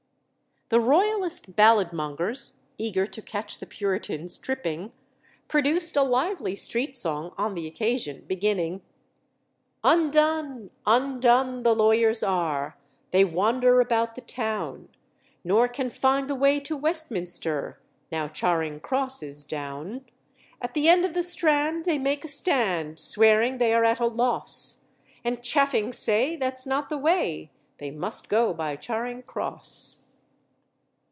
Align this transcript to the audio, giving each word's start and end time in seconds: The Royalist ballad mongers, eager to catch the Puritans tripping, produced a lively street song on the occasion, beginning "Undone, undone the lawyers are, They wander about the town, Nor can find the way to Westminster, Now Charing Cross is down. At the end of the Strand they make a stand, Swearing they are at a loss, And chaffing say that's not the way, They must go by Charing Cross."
The 0.69 0.79
Royalist 0.79 1.57
ballad 1.57 1.91
mongers, 1.91 2.61
eager 2.77 3.05
to 3.05 3.21
catch 3.21 3.57
the 3.59 3.65
Puritans 3.65 4.37
tripping, 4.37 4.93
produced 5.49 5.97
a 5.97 6.01
lively 6.01 6.55
street 6.55 6.95
song 6.95 7.33
on 7.37 7.55
the 7.55 7.67
occasion, 7.67 8.23
beginning 8.25 8.81
"Undone, 9.83 10.69
undone 10.85 11.63
the 11.63 11.75
lawyers 11.75 12.23
are, 12.23 12.77
They 13.11 13.25
wander 13.25 13.81
about 13.81 14.15
the 14.15 14.21
town, 14.21 14.87
Nor 15.43 15.67
can 15.67 15.89
find 15.89 16.29
the 16.29 16.35
way 16.35 16.61
to 16.61 16.77
Westminster, 16.77 17.77
Now 18.09 18.29
Charing 18.29 18.79
Cross 18.79 19.23
is 19.23 19.43
down. 19.43 20.05
At 20.61 20.73
the 20.73 20.87
end 20.87 21.03
of 21.03 21.13
the 21.13 21.21
Strand 21.23 21.83
they 21.83 21.99
make 21.99 22.23
a 22.23 22.29
stand, 22.29 22.97
Swearing 22.97 23.57
they 23.57 23.73
are 23.73 23.83
at 23.83 23.99
a 23.99 24.07
loss, 24.07 24.85
And 25.25 25.43
chaffing 25.43 25.91
say 25.91 26.37
that's 26.37 26.65
not 26.65 26.87
the 26.87 26.97
way, 26.97 27.51
They 27.79 27.91
must 27.91 28.29
go 28.29 28.53
by 28.53 28.77
Charing 28.77 29.23
Cross." 29.23 29.97